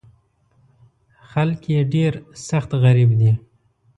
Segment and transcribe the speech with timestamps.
[1.29, 2.13] خلک یې ډېر
[2.47, 3.31] سخت غریب دي.